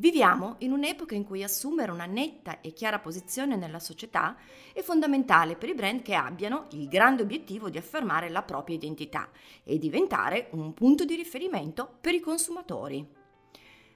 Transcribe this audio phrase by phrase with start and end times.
[0.00, 4.36] Viviamo in un'epoca in cui assumere una netta e chiara posizione nella società
[4.72, 9.28] è fondamentale per i brand che abbiano il grande obiettivo di affermare la propria identità
[9.64, 13.04] e diventare un punto di riferimento per i consumatori.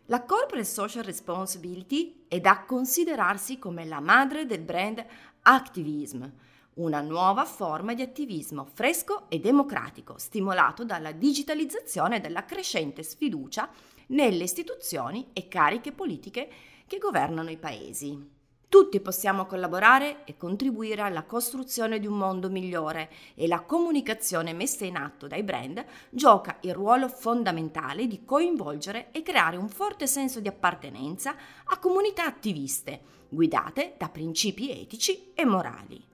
[0.07, 5.07] La corporate social responsibility è da considerarsi come la madre del brand
[5.43, 6.29] activism,
[6.75, 13.71] una nuova forma di attivismo fresco e democratico, stimolato dalla digitalizzazione e dalla crescente sfiducia
[14.09, 16.49] nelle istituzioni e cariche politiche
[16.87, 18.41] che governano i paesi.
[18.73, 24.87] Tutti possiamo collaborare e contribuire alla costruzione di un mondo migliore e la comunicazione messa
[24.87, 30.41] in atto dai brand gioca il ruolo fondamentale di coinvolgere e creare un forte senso
[30.41, 36.12] di appartenenza a comunità attiviste, guidate da principi etici e morali.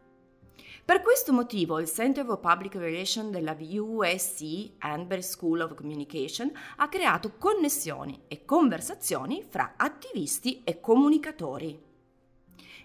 [0.88, 6.88] Per questo motivo il Center for Public Relations della USC Hanbury School of Communication ha
[6.88, 11.87] creato connessioni e conversazioni fra attivisti e comunicatori.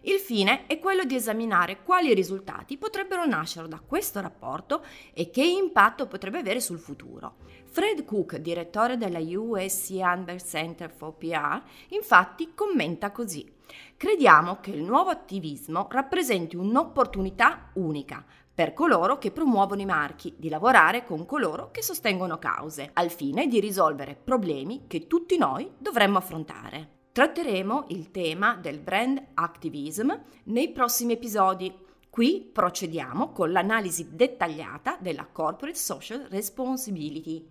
[0.06, 5.46] Il fine è quello di esaminare quali risultati potrebbero nascere da questo rapporto e che
[5.46, 7.36] impatto potrebbe avere sul futuro.
[7.72, 13.50] Fred Cook, direttore della USC Hanbury Center for PR, infatti commenta così.
[13.96, 20.50] Crediamo che il nuovo attivismo rappresenti un'opportunità unica per coloro che promuovono i marchi, di
[20.50, 26.18] lavorare con coloro che sostengono cause, al fine di risolvere problemi che tutti noi dovremmo
[26.18, 27.03] affrontare.
[27.14, 30.12] Tratteremo il tema del brand activism
[30.46, 31.72] nei prossimi episodi.
[32.10, 37.48] Qui procediamo con l'analisi dettagliata della corporate social responsibility.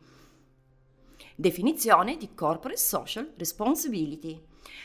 [1.34, 4.38] Definizione di corporate social responsibility.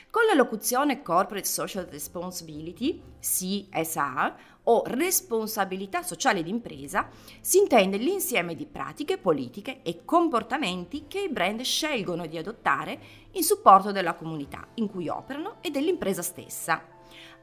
[0.10, 7.10] Con la locuzione Corporate Social Responsibility, CSR, o responsabilità sociale d'impresa,
[7.42, 13.00] si intende l'insieme di pratiche, politiche e comportamenti che i brand scelgono di adottare
[13.32, 16.97] in supporto della comunità in cui operano e dell'impresa stessa.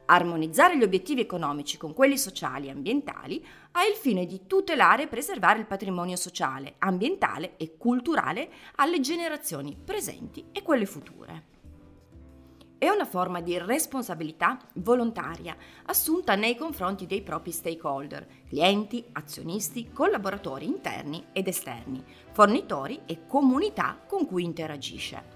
[0.06, 3.42] Armonizzare gli obiettivi economici con quelli sociali e ambientali
[3.72, 9.74] ha il fine di tutelare e preservare il patrimonio sociale, ambientale e culturale alle generazioni
[9.82, 11.52] presenti e quelle future.
[12.76, 15.56] È una forma di responsabilità volontaria
[15.86, 23.98] assunta nei confronti dei propri stakeholder, clienti, azionisti, collaboratori interni ed esterni, fornitori e comunità
[24.06, 25.33] con cui interagisce.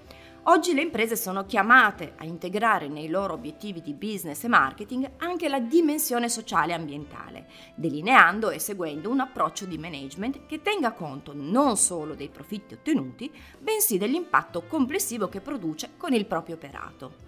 [0.49, 5.47] Oggi le imprese sono chiamate a integrare nei loro obiettivi di business e marketing anche
[5.47, 11.35] la dimensione sociale e ambientale, delineando e seguendo un approccio di management che tenga conto
[11.35, 17.28] non solo dei profitti ottenuti, bensì dell'impatto complessivo che produce con il proprio operato.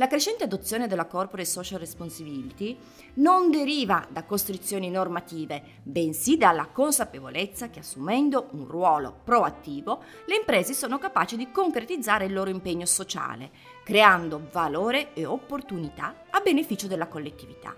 [0.00, 2.78] La crescente adozione della corporate social responsibility
[3.14, 10.72] non deriva da costrizioni normative, bensì dalla consapevolezza che assumendo un ruolo proattivo, le imprese
[10.72, 13.50] sono capaci di concretizzare il loro impegno sociale,
[13.82, 17.74] creando valore e opportunità a beneficio della collettività.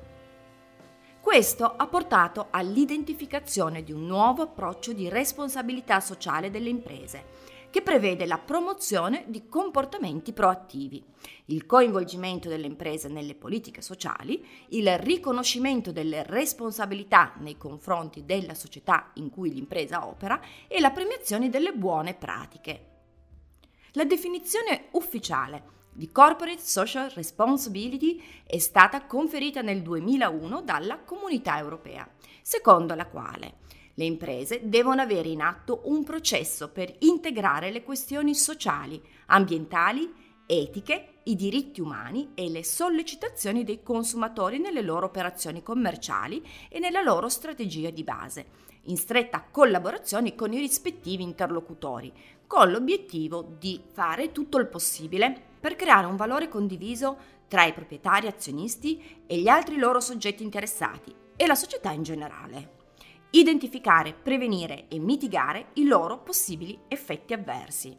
[1.22, 7.24] Questo ha portato all'identificazione di un nuovo approccio di responsabilità sociale delle imprese,
[7.70, 11.02] che prevede la promozione di comportamenti proattivi,
[11.46, 19.10] il coinvolgimento delle imprese nelle politiche sociali, il riconoscimento delle responsabilità nei confronti della società
[19.14, 22.86] in cui l'impresa opera e la premiazione delle buone pratiche.
[23.92, 32.08] La definizione ufficiale di Corporate Social Responsibility è stata conferita nel 2001 dalla Comunità Europea,
[32.42, 33.58] secondo la quale
[34.00, 40.10] le imprese devono avere in atto un processo per integrare le questioni sociali, ambientali,
[40.46, 47.02] etiche, i diritti umani e le sollecitazioni dei consumatori nelle loro operazioni commerciali e nella
[47.02, 48.46] loro strategia di base,
[48.84, 52.10] in stretta collaborazione con i rispettivi interlocutori,
[52.46, 57.18] con l'obiettivo di fare tutto il possibile per creare un valore condiviso
[57.48, 62.78] tra i proprietari azionisti e gli altri loro soggetti interessati e la società in generale
[63.30, 67.96] identificare, prevenire e mitigare i loro possibili effetti avversi.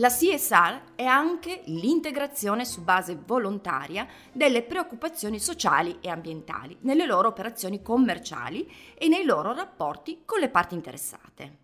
[0.00, 7.26] La CSR è anche l'integrazione su base volontaria delle preoccupazioni sociali e ambientali nelle loro
[7.26, 11.56] operazioni commerciali e nei loro rapporti con le parti interessate.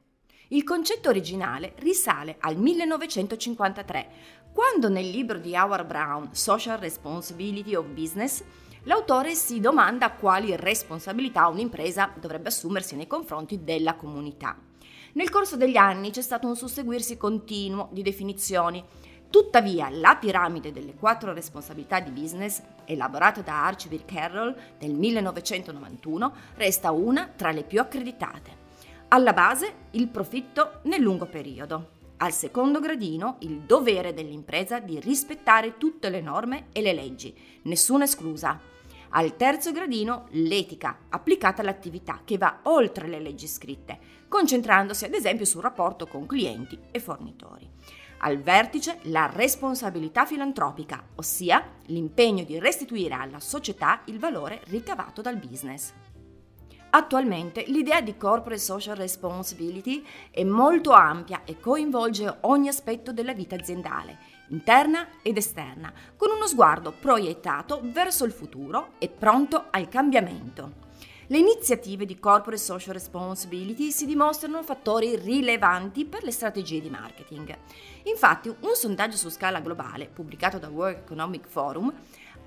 [0.49, 4.09] Il concetto originale risale al 1953,
[4.53, 8.43] quando nel libro di Howard Brown, Social Responsibility of Business,
[8.87, 14.59] L'autore si domanda quali responsabilità un'impresa dovrebbe assumersi nei confronti della comunità.
[15.15, 18.85] Nel corso degli anni c'è stato un susseguirsi continuo di definizioni.
[19.31, 26.91] Tuttavia, la piramide delle quattro responsabilità di business, elaborata da Archibald Carroll nel 1991, resta
[26.91, 28.63] una tra le più accreditate.
[29.09, 31.93] Alla base il profitto nel lungo periodo.
[32.19, 38.05] Al secondo gradino il dovere dell'impresa di rispettare tutte le norme e le leggi, nessuna
[38.05, 38.73] esclusa.
[39.17, 43.97] Al terzo gradino l'etica applicata all'attività che va oltre le leggi scritte,
[44.27, 47.71] concentrandosi ad esempio sul rapporto con clienti e fornitori.
[48.19, 55.37] Al vertice la responsabilità filantropica, ossia l'impegno di restituire alla società il valore ricavato dal
[55.37, 55.93] business.
[56.97, 63.57] Attualmente l'idea di corporate social responsibility è molto ampia e coinvolge ogni aspetto della vita
[63.57, 64.19] aziendale,
[64.51, 70.83] interna ed esterna, con uno sguardo proiettato verso il futuro e pronto al cambiamento.
[71.27, 77.57] Le iniziative di corporate social responsibility si dimostrano fattori rilevanti per le strategie di marketing.
[78.05, 81.93] Infatti, un sondaggio su scala globale, pubblicato da World Economic Forum,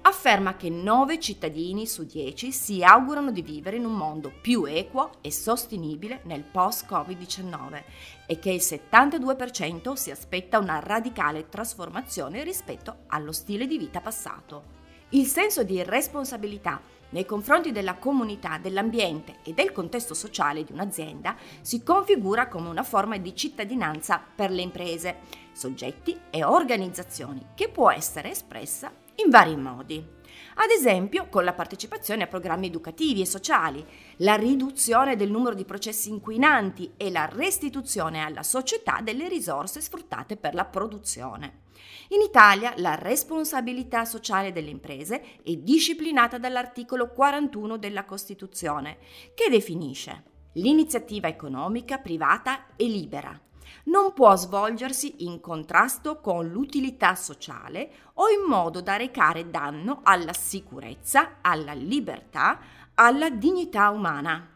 [0.02, 5.12] afferma che 9 cittadini su 10 si augurano di vivere in un mondo più equo
[5.22, 7.84] e sostenibile nel post-Covid-19
[8.26, 14.76] e che il 72% si aspetta una radicale trasformazione rispetto allo stile di vita passato.
[15.10, 21.38] Il senso di responsabilità nei confronti della comunità, dell'ambiente e del contesto sociale di un'azienda
[21.62, 25.20] si configura come una forma di cittadinanza per le imprese,
[25.54, 28.92] soggetti e organizzazioni che può essere espressa
[29.24, 30.16] in vari modi.
[30.60, 33.86] Ad esempio con la partecipazione a programmi educativi e sociali,
[34.18, 40.36] la riduzione del numero di processi inquinanti e la restituzione alla società delle risorse sfruttate
[40.36, 41.66] per la produzione.
[42.10, 48.98] In Italia la responsabilità sociale delle imprese è disciplinata dall'articolo 41 della Costituzione,
[49.36, 50.24] che definisce
[50.54, 53.40] l'iniziativa economica privata e libera,
[53.86, 60.34] non può svolgersi in contrasto con l'utilità sociale o in modo da recare danno alla
[60.34, 62.60] sicurezza, alla libertà,
[62.96, 64.56] alla dignità umana.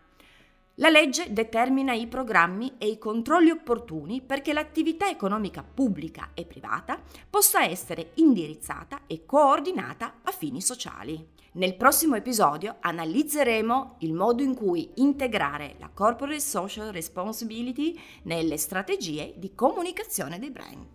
[0.76, 7.00] La legge determina i programmi e i controlli opportuni perché l'attività economica pubblica e privata
[7.30, 11.40] possa essere indirizzata e coordinata a fini sociali.
[11.54, 19.34] Nel prossimo episodio analizzeremo il modo in cui integrare la corporate social responsibility nelle strategie
[19.36, 20.86] di comunicazione dei brand.